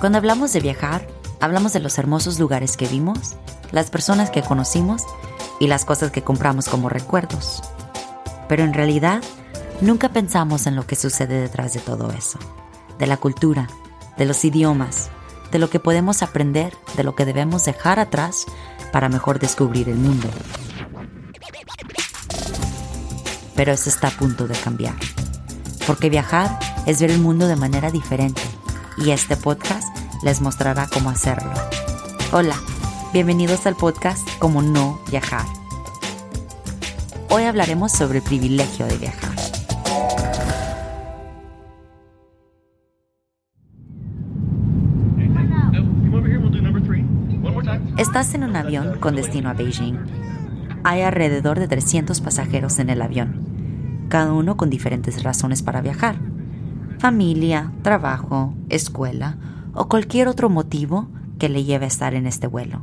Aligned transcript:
Cuando 0.00 0.16
hablamos 0.16 0.54
de 0.54 0.60
viajar, 0.60 1.06
hablamos 1.40 1.74
de 1.74 1.80
los 1.80 1.98
hermosos 1.98 2.38
lugares 2.38 2.78
que 2.78 2.88
vimos, 2.88 3.36
las 3.70 3.90
personas 3.90 4.30
que 4.30 4.40
conocimos 4.40 5.02
y 5.60 5.66
las 5.66 5.84
cosas 5.84 6.10
que 6.10 6.22
compramos 6.22 6.70
como 6.70 6.88
recuerdos. 6.88 7.62
Pero 8.48 8.64
en 8.64 8.72
realidad, 8.72 9.22
nunca 9.82 10.08
pensamos 10.08 10.66
en 10.66 10.74
lo 10.74 10.86
que 10.86 10.96
sucede 10.96 11.38
detrás 11.38 11.74
de 11.74 11.80
todo 11.80 12.10
eso, 12.12 12.38
de 12.98 13.06
la 13.06 13.18
cultura, 13.18 13.68
de 14.16 14.24
los 14.24 14.42
idiomas, 14.42 15.10
de 15.52 15.58
lo 15.58 15.68
que 15.68 15.80
podemos 15.80 16.22
aprender, 16.22 16.72
de 16.96 17.04
lo 17.04 17.14
que 17.14 17.26
debemos 17.26 17.66
dejar 17.66 18.00
atrás 18.00 18.46
para 18.92 19.10
mejor 19.10 19.38
descubrir 19.38 19.90
el 19.90 19.96
mundo. 19.96 20.28
Pero 23.54 23.72
eso 23.72 23.90
está 23.90 24.08
a 24.08 24.12
punto 24.12 24.48
de 24.48 24.54
cambiar, 24.54 24.96
porque 25.86 26.08
viajar 26.08 26.58
es 26.86 27.02
ver 27.02 27.10
el 27.10 27.20
mundo 27.20 27.46
de 27.48 27.56
manera 27.56 27.90
diferente 27.90 28.40
y 29.00 29.10
este 29.12 29.36
podcast 29.36 29.96
les 30.22 30.40
mostrará 30.40 30.86
cómo 30.92 31.10
hacerlo. 31.10 31.52
Hola, 32.32 32.54
bienvenidos 33.12 33.66
al 33.66 33.74
podcast 33.74 34.26
Como 34.38 34.62
no 34.62 35.00
viajar. 35.10 35.46
Hoy 37.30 37.44
hablaremos 37.44 37.92
sobre 37.92 38.18
el 38.18 38.24
privilegio 38.24 38.86
de 38.86 38.98
viajar. 38.98 39.30
Estás 47.96 48.34
en 48.34 48.44
un 48.44 48.56
avión 48.56 48.98
con 48.98 49.14
destino 49.14 49.50
a 49.50 49.54
Beijing. 49.54 49.98
Hay 50.84 51.02
alrededor 51.02 51.58
de 51.58 51.68
300 51.68 52.20
pasajeros 52.20 52.78
en 52.78 52.90
el 52.90 53.02
avión, 53.02 54.06
cada 54.08 54.32
uno 54.32 54.56
con 54.56 54.70
diferentes 54.70 55.22
razones 55.22 55.62
para 55.62 55.80
viajar. 55.80 56.29
Familia, 57.00 57.72
trabajo, 57.80 58.52
escuela 58.68 59.38
o 59.72 59.88
cualquier 59.88 60.28
otro 60.28 60.50
motivo 60.50 61.08
que 61.38 61.48
le 61.48 61.64
lleve 61.64 61.86
a 61.86 61.88
estar 61.88 62.12
en 62.12 62.26
este 62.26 62.46
vuelo. 62.46 62.82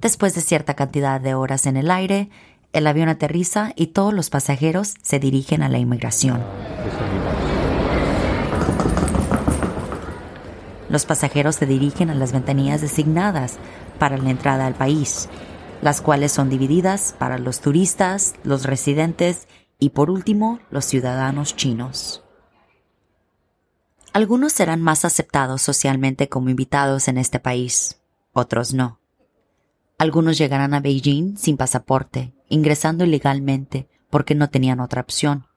Después 0.00 0.34
de 0.34 0.40
cierta 0.40 0.72
cantidad 0.72 1.20
de 1.20 1.34
horas 1.34 1.66
en 1.66 1.76
el 1.76 1.90
aire, 1.90 2.30
el 2.72 2.86
avión 2.86 3.10
aterriza 3.10 3.74
y 3.76 3.88
todos 3.88 4.14
los 4.14 4.30
pasajeros 4.30 4.94
se 5.02 5.18
dirigen 5.18 5.62
a 5.62 5.68
la 5.68 5.76
inmigración. 5.76 6.42
Los 10.88 11.04
pasajeros 11.04 11.56
se 11.56 11.66
dirigen 11.66 12.08
a 12.08 12.14
las 12.14 12.32
ventanillas 12.32 12.80
designadas 12.80 13.58
para 13.98 14.16
la 14.16 14.30
entrada 14.30 14.66
al 14.66 14.74
país, 14.74 15.28
las 15.82 16.00
cuales 16.00 16.32
son 16.32 16.48
divididas 16.48 17.14
para 17.18 17.36
los 17.36 17.60
turistas, 17.60 18.36
los 18.42 18.64
residentes 18.64 19.48
y 19.78 19.90
por 19.90 20.08
último 20.08 20.60
los 20.70 20.86
ciudadanos 20.86 21.54
chinos. 21.56 22.23
Algunos 24.14 24.52
serán 24.52 24.80
más 24.80 25.04
aceptados 25.04 25.60
socialmente 25.60 26.28
como 26.28 26.48
invitados 26.48 27.08
en 27.08 27.18
este 27.18 27.40
país, 27.40 28.00
otros 28.32 28.72
no. 28.72 29.00
Algunos 29.98 30.38
llegarán 30.38 30.72
a 30.72 30.78
Beijing 30.78 31.36
sin 31.36 31.56
pasaporte, 31.56 32.32
ingresando 32.48 33.04
ilegalmente 33.04 33.88
porque 34.10 34.36
no 34.36 34.50
tenían 34.50 34.78
otra 34.78 35.00
opción. 35.00 35.48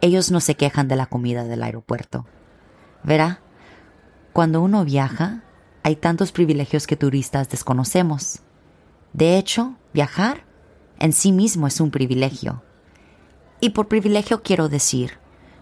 Ellos 0.00 0.30
no 0.30 0.38
se 0.38 0.54
quejan 0.54 0.86
de 0.86 0.94
la 0.94 1.06
comida 1.06 1.42
del 1.42 1.64
aeropuerto. 1.64 2.28
Verá, 3.02 3.40
cuando 4.32 4.62
uno 4.62 4.84
viaja, 4.84 5.42
hay 5.82 5.96
tantos 5.96 6.30
privilegios 6.30 6.86
que 6.86 6.94
turistas 6.94 7.48
desconocemos. 7.48 8.38
De 9.12 9.36
hecho, 9.36 9.74
viajar 9.92 10.44
en 11.00 11.12
sí 11.12 11.32
mismo 11.32 11.66
es 11.66 11.80
un 11.80 11.90
privilegio. 11.90 12.62
Y 13.58 13.70
por 13.70 13.88
privilegio 13.88 14.44
quiero 14.44 14.68
decir, 14.68 15.18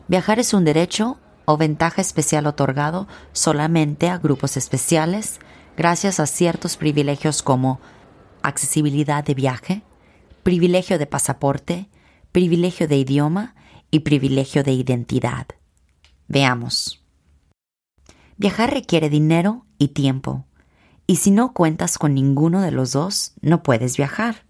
viajar 0.09 0.39
es 0.39 0.53
un 0.53 0.67
derecho 0.67 1.19
o 1.53 1.57
ventaja 1.57 2.01
especial 2.01 2.47
otorgado 2.47 3.07
solamente 3.33 4.09
a 4.09 4.19
grupos 4.19 4.57
especiales 4.57 5.39
gracias 5.77 6.21
a 6.21 6.27
ciertos 6.27 6.77
privilegios 6.77 7.43
como 7.43 7.81
accesibilidad 8.43 9.25
de 9.25 9.35
viaje, 9.35 9.83
privilegio 10.43 10.99
de 10.99 11.07
pasaporte, 11.07 11.89
privilegio 12.33 12.89
de 12.89 12.97
idioma 12.97 13.55
y 13.91 14.01
privilegio 14.01 14.65
de 14.65 14.73
identidad. 14.73 15.47
Veamos. 16.27 17.05
Viajar 18.37 18.73
requiere 18.73 19.11
dinero 19.11 19.67
y 19.79 19.89
tiempo, 19.89 20.47
y 21.07 21.17
si 21.17 21.31
no 21.31 21.53
cuentas 21.53 21.99
con 21.99 22.15
ninguno 22.15 22.63
de 22.63 22.71
los 22.71 22.93
dos, 22.93 23.35
no 23.41 23.63
puedes 23.63 23.97
viajar. 23.97 24.47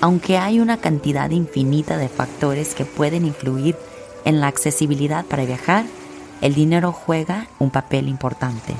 Aunque 0.00 0.38
hay 0.38 0.60
una 0.60 0.78
cantidad 0.78 1.30
infinita 1.30 1.98
de 1.98 2.08
factores 2.08 2.74
que 2.74 2.84
pueden 2.84 3.26
influir 3.26 3.76
en 4.24 4.40
la 4.40 4.46
accesibilidad 4.46 5.24
para 5.26 5.44
viajar, 5.44 5.84
el 6.40 6.54
dinero 6.54 6.92
juega 6.92 7.48
un 7.58 7.70
papel 7.70 8.08
importante. 8.08 8.74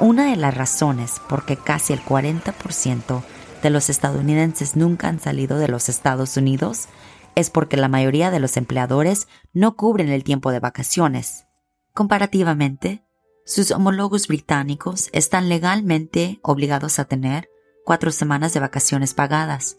Una 0.00 0.30
de 0.30 0.36
las 0.36 0.54
razones 0.54 1.20
por 1.28 1.44
que 1.44 1.56
casi 1.56 1.92
el 1.92 2.02
40% 2.02 3.22
de 3.62 3.70
los 3.70 3.90
estadounidenses 3.90 4.76
nunca 4.76 5.08
han 5.08 5.20
salido 5.20 5.58
de 5.58 5.68
los 5.68 5.88
Estados 5.88 6.36
Unidos 6.36 6.88
es 7.34 7.50
porque 7.50 7.76
la 7.76 7.88
mayoría 7.88 8.30
de 8.30 8.40
los 8.40 8.56
empleadores 8.56 9.28
no 9.52 9.76
cubren 9.76 10.08
el 10.08 10.24
tiempo 10.24 10.50
de 10.50 10.60
vacaciones. 10.60 11.46
Comparativamente, 11.92 13.04
sus 13.44 13.70
homólogos 13.70 14.28
británicos 14.28 15.08
están 15.12 15.48
legalmente 15.48 16.40
obligados 16.42 16.98
a 16.98 17.04
tener 17.04 17.48
cuatro 17.84 18.10
semanas 18.10 18.54
de 18.54 18.60
vacaciones 18.60 19.14
pagadas, 19.14 19.78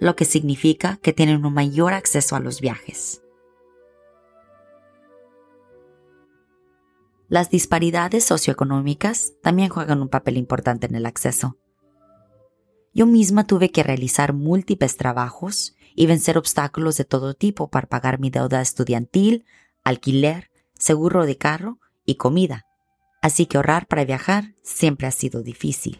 lo 0.00 0.16
que 0.16 0.24
significa 0.24 0.98
que 1.02 1.12
tienen 1.12 1.44
un 1.44 1.52
mayor 1.52 1.92
acceso 1.92 2.36
a 2.36 2.40
los 2.40 2.60
viajes. 2.60 3.22
Las 7.28 7.50
disparidades 7.50 8.24
socioeconómicas 8.24 9.34
también 9.42 9.68
juegan 9.68 10.00
un 10.00 10.08
papel 10.08 10.38
importante 10.38 10.86
en 10.86 10.94
el 10.94 11.04
acceso. 11.04 11.58
Yo 12.94 13.04
misma 13.04 13.46
tuve 13.46 13.70
que 13.70 13.82
realizar 13.82 14.32
múltiples 14.32 14.96
trabajos 14.96 15.74
y 15.94 16.06
vencer 16.06 16.38
obstáculos 16.38 16.96
de 16.96 17.04
todo 17.04 17.34
tipo 17.34 17.68
para 17.68 17.86
pagar 17.86 18.18
mi 18.18 18.30
deuda 18.30 18.62
estudiantil, 18.62 19.44
alquiler, 19.84 20.50
seguro 20.78 21.26
de 21.26 21.36
carro 21.36 21.80
y 22.06 22.14
comida. 22.14 22.64
Así 23.20 23.46
que 23.46 23.58
ahorrar 23.58 23.86
para 23.88 24.04
viajar 24.04 24.54
siempre 24.62 25.06
ha 25.06 25.10
sido 25.10 25.42
difícil. 25.42 25.98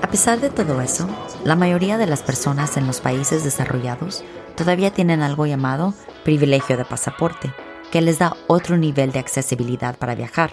A 0.00 0.10
pesar 0.10 0.40
de 0.40 0.48
todo 0.48 0.80
eso, 0.80 1.06
la 1.44 1.56
mayoría 1.56 1.98
de 1.98 2.06
las 2.06 2.22
personas 2.22 2.78
en 2.78 2.86
los 2.86 3.00
países 3.02 3.44
desarrollados 3.44 4.24
todavía 4.56 4.92
tienen 4.92 5.20
algo 5.20 5.44
llamado 5.44 5.92
privilegio 6.24 6.78
de 6.78 6.86
pasaporte, 6.86 7.52
que 7.92 8.00
les 8.00 8.18
da 8.18 8.34
otro 8.46 8.78
nivel 8.78 9.12
de 9.12 9.18
accesibilidad 9.18 9.98
para 9.98 10.14
viajar. 10.14 10.52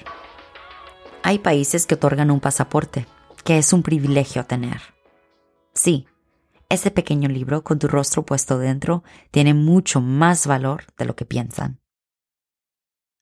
Hay 1.23 1.39
países 1.39 1.87
que 1.87 1.95
otorgan 1.95 2.29
un 2.29 2.41
pasaporte, 2.41 3.05
que 3.43 3.57
es 3.57 3.73
un 3.73 3.83
privilegio 3.83 4.45
tener. 4.45 4.81
Sí, 5.73 6.07
ese 6.69 6.91
pequeño 6.91 7.27
libro 7.27 7.63
con 7.63 7.79
tu 7.79 7.87
rostro 7.87 8.25
puesto 8.25 8.57
dentro 8.57 9.03
tiene 9.31 9.53
mucho 9.53 10.01
más 10.01 10.47
valor 10.47 10.85
de 10.97 11.05
lo 11.05 11.15
que 11.15 11.25
piensan. 11.25 11.81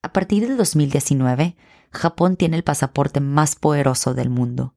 A 0.02 0.12
partir 0.12 0.46
del 0.46 0.56
2019, 0.56 1.56
Japón 1.90 2.36
tiene 2.36 2.56
el 2.56 2.64
pasaporte 2.64 3.20
más 3.20 3.56
poderoso 3.56 4.14
del 4.14 4.30
mundo. 4.30 4.76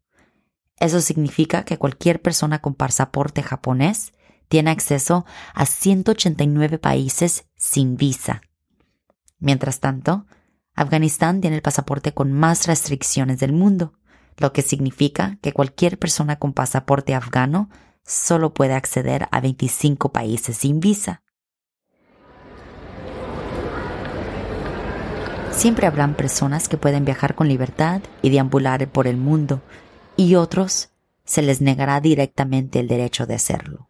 Eso 0.80 1.02
significa 1.02 1.64
que 1.64 1.78
cualquier 1.78 2.22
persona 2.22 2.60
con 2.60 2.74
pasaporte 2.74 3.44
japonés 3.44 4.14
tiene 4.50 4.72
acceso 4.72 5.26
a 5.54 5.66
189 5.66 6.78
países 6.78 7.46
sin 7.56 7.96
visa. 7.96 8.42
Mientras 9.40 9.80
tanto, 9.80 10.26
Afganistán 10.76 11.42
tiene 11.42 11.58
el 11.58 11.62
pasaporte 11.62 12.14
con 12.14 12.34
más 12.34 12.68
restricciones 12.68 13.40
del 13.40 13.54
mundo, 13.54 13.94
lo 14.38 14.54
que 14.54 14.62
significa 14.62 15.38
que 15.42 15.54
cualquier 15.54 15.98
persona 15.98 16.38
con 16.38 16.54
pasaporte 16.54 17.14
afgano 17.14 17.70
solo 18.06 18.54
puede 18.54 18.74
acceder 18.74 19.28
a 19.32 19.40
25 19.42 20.12
países 20.12 20.58
sin 20.58 20.80
visa. 20.80 21.22
Siempre 25.52 25.88
habrán 25.88 26.16
personas 26.16 26.68
que 26.68 26.78
pueden 26.78 27.06
viajar 27.06 27.36
con 27.36 27.48
libertad 27.48 28.02
y 28.22 28.32
deambular 28.32 28.90
por 28.90 29.08
el 29.08 29.18
mundo, 29.18 29.62
y 30.18 30.36
otros 30.36 30.90
se 31.26 31.42
les 31.42 31.62
negará 31.62 32.02
directamente 32.02 32.80
el 32.80 32.88
derecho 32.88 33.26
de 33.26 33.36
hacerlo. 33.36 33.88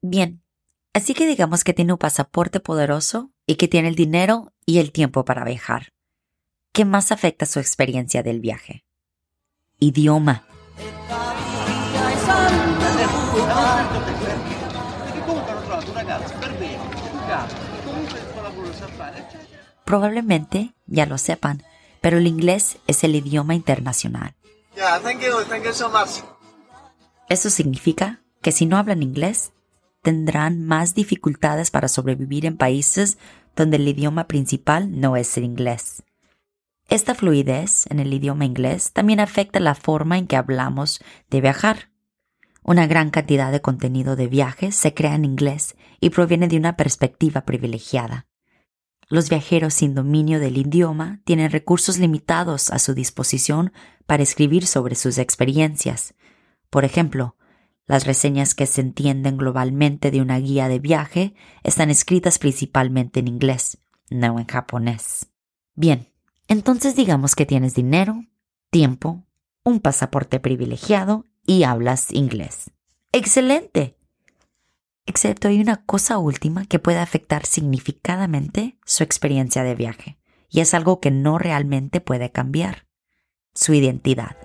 Bien, 0.00 0.40
así 0.94 1.12
que 1.12 1.26
digamos 1.26 1.64
que 1.64 1.74
tiene 1.74 1.92
un 1.92 1.98
pasaporte 1.98 2.60
poderoso 2.60 3.30
y 3.46 3.56
que 3.56 3.68
tiene 3.68 3.88
el 3.88 3.94
dinero 3.96 4.52
y 4.68 4.80
el 4.80 4.92
tiempo 4.92 5.24
para 5.24 5.44
viajar. 5.44 5.94
¿Qué 6.74 6.84
más 6.84 7.10
afecta 7.10 7.46
su 7.46 7.58
experiencia 7.58 8.22
del 8.22 8.38
viaje? 8.38 8.84
Idioma. 9.78 10.44
Probablemente 19.86 20.74
ya 20.86 21.06
lo 21.06 21.16
sepan, 21.16 21.62
pero 22.02 22.18
el 22.18 22.26
inglés 22.26 22.76
es 22.86 23.04
el 23.04 23.14
idioma 23.14 23.54
internacional. 23.54 24.34
Eso 27.30 27.48
significa 27.48 28.20
que 28.42 28.52
si 28.52 28.66
no 28.66 28.76
hablan 28.76 29.02
inglés, 29.02 29.52
tendrán 30.02 30.62
más 30.62 30.94
dificultades 30.94 31.70
para 31.70 31.88
sobrevivir 31.88 32.44
en 32.44 32.58
países 32.58 33.16
donde 33.58 33.76
el 33.76 33.88
idioma 33.88 34.28
principal 34.28 35.00
no 35.00 35.16
es 35.16 35.36
el 35.36 35.42
inglés. 35.42 36.04
Esta 36.88 37.14
fluidez 37.14 37.86
en 37.90 37.98
el 37.98 38.14
idioma 38.14 38.44
inglés 38.44 38.92
también 38.92 39.18
afecta 39.18 39.58
la 39.58 39.74
forma 39.74 40.16
en 40.16 40.28
que 40.28 40.36
hablamos 40.36 41.00
de 41.28 41.40
viajar. 41.40 41.90
Una 42.62 42.86
gran 42.86 43.10
cantidad 43.10 43.50
de 43.50 43.60
contenido 43.60 44.14
de 44.14 44.28
viajes 44.28 44.76
se 44.76 44.94
crea 44.94 45.16
en 45.16 45.24
inglés 45.24 45.74
y 46.00 46.10
proviene 46.10 46.46
de 46.46 46.56
una 46.56 46.76
perspectiva 46.76 47.40
privilegiada. 47.40 48.26
Los 49.08 49.28
viajeros 49.28 49.74
sin 49.74 49.94
dominio 49.94 50.38
del 50.38 50.56
idioma 50.56 51.20
tienen 51.24 51.50
recursos 51.50 51.98
limitados 51.98 52.70
a 52.70 52.78
su 52.78 52.94
disposición 52.94 53.72
para 54.06 54.22
escribir 54.22 54.66
sobre 54.66 54.94
sus 54.94 55.18
experiencias. 55.18 56.14
Por 56.70 56.84
ejemplo, 56.84 57.36
las 57.88 58.06
reseñas 58.06 58.54
que 58.54 58.66
se 58.66 58.82
entienden 58.82 59.38
globalmente 59.38 60.10
de 60.10 60.20
una 60.20 60.38
guía 60.38 60.68
de 60.68 60.78
viaje 60.78 61.34
están 61.64 61.90
escritas 61.90 62.38
principalmente 62.38 63.20
en 63.20 63.28
inglés, 63.28 63.78
no 64.10 64.38
en 64.38 64.46
japonés. 64.46 65.30
Bien, 65.74 66.12
entonces 66.48 66.94
digamos 66.94 67.34
que 67.34 67.46
tienes 67.46 67.74
dinero, 67.74 68.24
tiempo, 68.70 69.24
un 69.64 69.80
pasaporte 69.80 70.38
privilegiado 70.38 71.24
y 71.46 71.62
hablas 71.62 72.12
inglés. 72.12 72.70
¡Excelente! 73.12 73.96
Excepto 75.06 75.48
hay 75.48 75.58
una 75.58 75.84
cosa 75.86 76.18
última 76.18 76.66
que 76.66 76.78
puede 76.78 76.98
afectar 76.98 77.46
significadamente 77.46 78.76
su 78.84 79.02
experiencia 79.02 79.62
de 79.62 79.74
viaje, 79.74 80.18
y 80.50 80.60
es 80.60 80.74
algo 80.74 81.00
que 81.00 81.10
no 81.10 81.38
realmente 81.38 82.02
puede 82.02 82.30
cambiar, 82.30 82.86
su 83.54 83.72
identidad. 83.72 84.36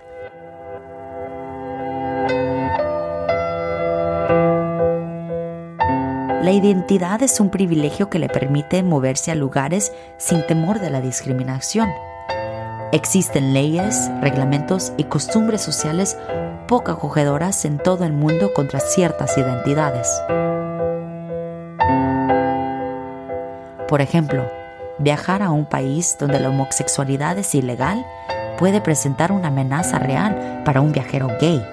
La 6.43 6.51
identidad 6.51 7.23
es 7.23 7.39
un 7.39 7.49
privilegio 7.49 8.09
que 8.09 8.19
le 8.19 8.27
permite 8.27 8.83
moverse 8.83 9.31
a 9.31 9.35
lugares 9.35 9.93
sin 10.17 10.45
temor 10.45 10.81
de 10.81 10.89
la 10.89 10.99
discriminación. 10.99 11.89
Existen 12.91 13.53
leyes, 13.53 14.11
reglamentos 14.19 14.91
y 14.97 15.05
costumbres 15.05 15.61
sociales 15.61 16.17
poco 16.67 16.91
acogedoras 16.91 17.63
en 17.63 17.77
todo 17.77 18.03
el 18.03 18.11
mundo 18.11 18.51
contra 18.53 18.81
ciertas 18.81 19.37
identidades. 19.37 20.09
Por 23.87 24.01
ejemplo, 24.01 24.43
viajar 24.99 25.43
a 25.43 25.49
un 25.49 25.63
país 25.63 26.17
donde 26.19 26.41
la 26.41 26.49
homosexualidad 26.49 27.37
es 27.37 27.55
ilegal 27.55 28.05
puede 28.59 28.81
presentar 28.81 29.31
una 29.31 29.47
amenaza 29.47 29.97
real 29.97 30.63
para 30.65 30.81
un 30.81 30.91
viajero 30.91 31.29
gay 31.39 31.65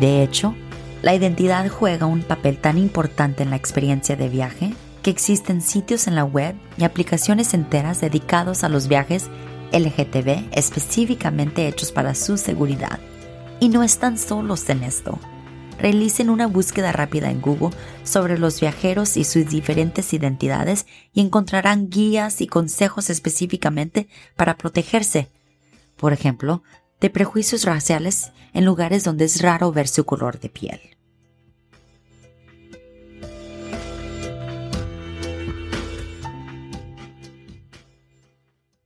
De 0.00 0.22
hecho, 0.22 0.54
la 1.02 1.14
identidad 1.14 1.68
juega 1.68 2.06
un 2.06 2.22
papel 2.22 2.58
tan 2.58 2.78
importante 2.78 3.42
en 3.42 3.50
la 3.50 3.56
experiencia 3.56 4.16
de 4.16 4.28
viaje 4.28 4.74
que 5.02 5.10
existen 5.10 5.62
sitios 5.62 6.06
en 6.06 6.14
la 6.16 6.24
web 6.24 6.56
y 6.76 6.84
aplicaciones 6.84 7.54
enteras 7.54 8.00
dedicados 8.00 8.64
a 8.64 8.68
los 8.68 8.88
viajes 8.88 9.28
LGTB 9.72 10.48
específicamente 10.52 11.68
hechos 11.68 11.92
para 11.92 12.14
su 12.14 12.36
seguridad. 12.36 12.98
Y 13.60 13.68
no 13.68 13.82
están 13.82 14.18
solos 14.18 14.68
en 14.68 14.82
esto. 14.82 15.18
Realicen 15.78 16.30
una 16.30 16.46
búsqueda 16.46 16.92
rápida 16.92 17.30
en 17.30 17.40
Google 17.40 17.76
sobre 18.02 18.38
los 18.38 18.60
viajeros 18.60 19.16
y 19.16 19.24
sus 19.24 19.48
diferentes 19.48 20.12
identidades 20.12 20.86
y 21.12 21.20
encontrarán 21.20 21.88
guías 21.88 22.40
y 22.40 22.46
consejos 22.46 23.10
específicamente 23.10 24.08
para 24.36 24.56
protegerse. 24.56 25.28
Por 25.96 26.12
ejemplo, 26.12 26.62
de 27.00 27.10
prejuicios 27.10 27.64
raciales 27.64 28.32
en 28.52 28.64
lugares 28.64 29.04
donde 29.04 29.24
es 29.24 29.42
raro 29.42 29.72
ver 29.72 29.88
su 29.88 30.04
color 30.04 30.40
de 30.40 30.48
piel. 30.48 30.80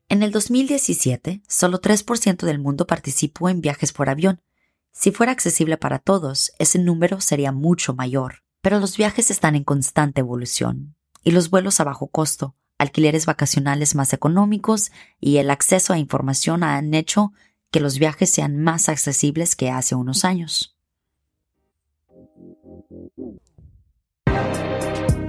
En 0.08 0.24
el 0.24 0.32
2017, 0.32 1.40
solo 1.46 1.80
3% 1.80 2.44
del 2.44 2.58
mundo 2.58 2.86
participó 2.86 3.48
en 3.48 3.60
viajes 3.60 3.92
por 3.92 4.10
avión. 4.10 4.42
Si 4.90 5.12
fuera 5.12 5.30
accesible 5.30 5.76
para 5.76 6.00
todos, 6.00 6.50
ese 6.58 6.80
número 6.80 7.20
sería 7.20 7.52
mucho 7.52 7.94
mayor. 7.94 8.42
Pero 8.60 8.80
los 8.80 8.96
viajes 8.96 9.30
están 9.30 9.54
en 9.54 9.64
constante 9.64 10.20
evolución, 10.20 10.96
y 11.22 11.30
los 11.30 11.48
vuelos 11.48 11.80
a 11.80 11.84
bajo 11.84 12.08
costo, 12.08 12.56
alquileres 12.76 13.24
vacacionales 13.24 13.94
más 13.94 14.12
económicos 14.12 14.90
y 15.20 15.36
el 15.36 15.50
acceso 15.50 15.92
a 15.92 15.98
información 15.98 16.62
han 16.62 16.92
hecho 16.92 17.32
que 17.70 17.80
los 17.80 17.98
viajes 17.98 18.30
sean 18.30 18.58
más 18.58 18.88
accesibles 18.88 19.56
que 19.56 19.70
hace 19.70 19.94
unos 19.94 20.24
años. 20.24 20.76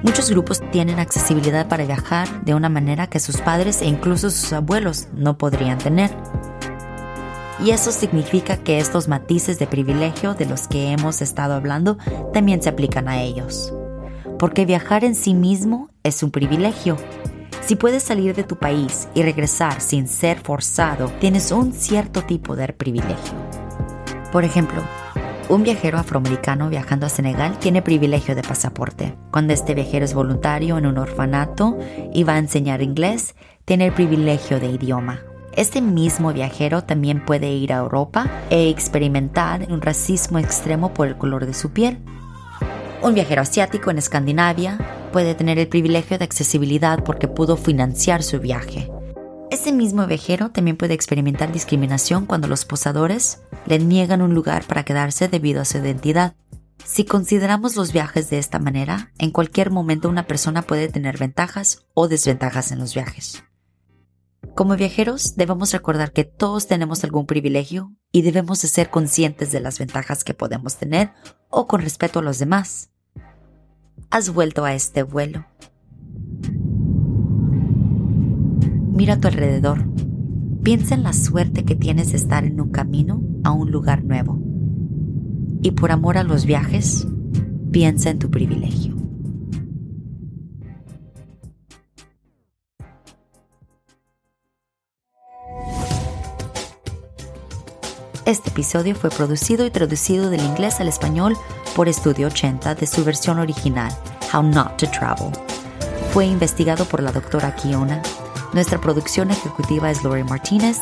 Muchos 0.03 0.31
grupos 0.31 0.61
tienen 0.71 0.99
accesibilidad 0.99 1.67
para 1.67 1.85
viajar 1.85 2.43
de 2.43 2.55
una 2.55 2.69
manera 2.69 3.07
que 3.07 3.19
sus 3.19 3.37
padres 3.37 3.83
e 3.83 3.85
incluso 3.85 4.31
sus 4.31 4.51
abuelos 4.51 5.07
no 5.13 5.37
podrían 5.37 5.77
tener. 5.77 6.09
Y 7.63 7.69
eso 7.69 7.91
significa 7.91 8.57
que 8.57 8.79
estos 8.79 9.07
matices 9.07 9.59
de 9.59 9.67
privilegio 9.67 10.33
de 10.33 10.47
los 10.47 10.67
que 10.67 10.91
hemos 10.91 11.21
estado 11.21 11.53
hablando 11.53 11.99
también 12.33 12.63
se 12.63 12.69
aplican 12.69 13.07
a 13.07 13.21
ellos. 13.21 13.71
Porque 14.39 14.65
viajar 14.65 15.03
en 15.03 15.13
sí 15.13 15.35
mismo 15.35 15.89
es 16.03 16.23
un 16.23 16.31
privilegio 16.31 16.97
si 17.61 17.75
puedes 17.75 18.03
salir 18.03 18.35
de 18.35 18.43
tu 18.43 18.57
país 18.57 19.07
y 19.13 19.23
regresar 19.23 19.81
sin 19.81 20.07
ser 20.07 20.39
forzado, 20.39 21.09
tienes 21.19 21.51
un 21.51 21.73
cierto 21.73 22.23
tipo 22.23 22.55
de 22.55 22.67
privilegio. 22.73 23.33
Por 24.31 24.43
ejemplo, 24.43 24.81
un 25.49 25.63
viajero 25.63 25.99
afroamericano 25.99 26.69
viajando 26.69 27.05
a 27.05 27.09
Senegal 27.09 27.59
tiene 27.59 27.81
privilegio 27.81 28.35
de 28.35 28.41
pasaporte. 28.41 29.15
Cuando 29.31 29.53
este 29.53 29.73
viajero 29.73 30.05
es 30.05 30.13
voluntario 30.13 30.77
en 30.77 30.85
un 30.85 30.97
orfanato 30.97 31.77
y 32.13 32.23
va 32.23 32.35
a 32.35 32.39
enseñar 32.39 32.81
inglés, 32.81 33.35
tiene 33.65 33.87
el 33.87 33.93
privilegio 33.93 34.59
de 34.59 34.67
idioma. 34.67 35.19
Este 35.55 35.81
mismo 35.81 36.31
viajero 36.31 36.83
también 36.83 37.25
puede 37.25 37.51
ir 37.51 37.73
a 37.73 37.79
Europa 37.79 38.31
e 38.49 38.69
experimentar 38.69 39.67
un 39.69 39.81
racismo 39.81 40.39
extremo 40.39 40.93
por 40.93 41.07
el 41.07 41.17
color 41.17 41.45
de 41.45 41.53
su 41.53 41.71
piel. 41.71 41.99
Un 43.01 43.13
viajero 43.13 43.41
asiático 43.41 43.91
en 43.91 43.97
Escandinavia 43.97 44.77
puede 45.11 45.35
tener 45.35 45.59
el 45.59 45.67
privilegio 45.67 46.17
de 46.17 46.25
accesibilidad 46.25 47.03
porque 47.03 47.27
pudo 47.27 47.57
financiar 47.57 48.23
su 48.23 48.39
viaje. 48.39 48.89
Ese 49.51 49.73
mismo 49.73 50.07
viajero 50.07 50.51
también 50.51 50.77
puede 50.77 50.93
experimentar 50.93 51.51
discriminación 51.51 52.25
cuando 52.25 52.47
los 52.47 52.63
posadores 52.63 53.41
le 53.65 53.79
niegan 53.79 54.21
un 54.21 54.33
lugar 54.33 54.65
para 54.65 54.83
quedarse 54.83 55.27
debido 55.27 55.61
a 55.61 55.65
su 55.65 55.77
identidad. 55.77 56.35
Si 56.85 57.03
consideramos 57.03 57.75
los 57.75 57.91
viajes 57.91 58.29
de 58.29 58.39
esta 58.39 58.59
manera, 58.59 59.11
en 59.17 59.31
cualquier 59.31 59.69
momento 59.69 60.09
una 60.09 60.25
persona 60.25 60.61
puede 60.61 60.87
tener 60.87 61.17
ventajas 61.17 61.85
o 61.93 62.07
desventajas 62.07 62.71
en 62.71 62.79
los 62.79 62.95
viajes. 62.95 63.43
Como 64.55 64.75
viajeros 64.75 65.35
debemos 65.35 65.71
recordar 65.71 66.13
que 66.13 66.23
todos 66.23 66.67
tenemos 66.67 67.03
algún 67.03 67.25
privilegio 67.25 67.93
y 68.11 68.21
debemos 68.21 68.61
de 68.61 68.67
ser 68.67 68.89
conscientes 68.89 69.51
de 69.51 69.59
las 69.59 69.79
ventajas 69.79 70.23
que 70.23 70.33
podemos 70.33 70.77
tener 70.77 71.11
o 71.49 71.67
con 71.67 71.81
respeto 71.81 72.19
a 72.19 72.23
los 72.23 72.39
demás 72.39 72.90
has 74.11 74.33
vuelto 74.33 74.65
a 74.65 74.73
este 74.73 75.03
vuelo. 75.03 75.45
Mira 78.93 79.15
a 79.15 79.19
tu 79.19 79.29
alrededor. 79.29 79.85
Piensa 80.63 80.93
en 80.93 81.03
la 81.03 81.13
suerte 81.13 81.63
que 81.63 81.75
tienes 81.75 82.11
de 82.11 82.17
estar 82.17 82.43
en 82.43 82.59
un 82.59 82.69
camino 82.69 83.23
a 83.43 83.51
un 83.51 83.71
lugar 83.71 84.03
nuevo. 84.03 84.37
Y 85.63 85.71
por 85.71 85.91
amor 85.91 86.17
a 86.17 86.23
los 86.23 86.45
viajes, 86.45 87.07
piensa 87.71 88.09
en 88.09 88.19
tu 88.19 88.29
privilegio. 88.29 88.95
Este 98.25 98.49
episodio 98.49 98.93
fue 98.93 99.09
producido 99.09 99.65
y 99.65 99.71
traducido 99.71 100.29
del 100.29 100.41
inglés 100.41 100.79
al 100.79 100.87
español 100.87 101.35
por 101.75 101.87
Estudio 101.87 102.27
80 102.27 102.75
de 102.75 102.87
su 102.87 103.03
versión 103.03 103.39
original, 103.39 103.91
How 104.33 104.43
Not 104.43 104.77
to 104.77 104.89
Travel. 104.89 105.31
Fue 106.13 106.25
investigado 106.25 106.85
por 106.85 107.01
la 107.01 107.11
doctora 107.11 107.55
Kiona. 107.55 108.01
Nuestra 108.53 108.79
producción 108.79 109.31
ejecutiva 109.31 109.89
es 109.89 110.03
Lori 110.03 110.23
Martínez, 110.23 110.77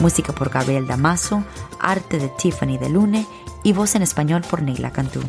música 0.00 0.32
por 0.32 0.50
Gabriel 0.50 0.86
Damaso, 0.86 1.42
arte 1.80 2.18
de 2.18 2.28
Tiffany 2.28 2.78
de 2.78 2.90
Lune 2.90 3.26
y 3.62 3.72
voz 3.72 3.94
en 3.94 4.02
español 4.02 4.42
por 4.48 4.62
Neila 4.62 4.90
Cantú. 4.90 5.20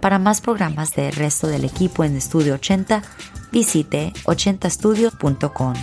Para 0.00 0.18
más 0.18 0.40
programas 0.40 0.94
del 0.94 1.12
resto 1.12 1.46
del 1.46 1.64
equipo 1.64 2.04
en 2.04 2.16
Estudio 2.16 2.54
80, 2.54 3.02
visite 3.52 4.12
80studio.com. 4.24 5.74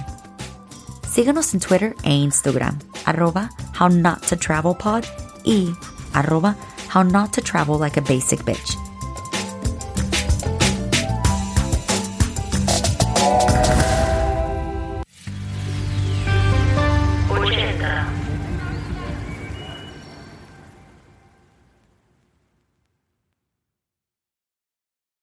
Síguenos 1.10 1.53
en 1.53 1.60
Twitter 1.62 1.96
e 2.03 2.13
Instagram, 2.13 2.77
arroba 3.05 3.50
how 3.79 3.89
not 3.89 4.25
to 4.27 4.38
travel 4.38 4.75
pod 4.75 5.03
y 5.46 5.74
arroba 6.13 6.55
how 6.96 7.04
not 7.04 7.34
to 7.34 7.42
travel 7.42 7.78
like 7.78 7.98
a 7.98 8.02
basic 8.02 8.40
bitch 8.40 8.85